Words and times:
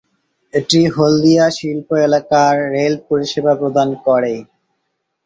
এটি 0.53 0.81
হলদিয়া 0.95 1.45
শিল্প 1.57 1.89
এলাকার 2.05 2.55
রেল 2.73 2.93
পরিষেবা 3.07 3.53
প্রদান 3.55 3.89
করে। 4.05 4.33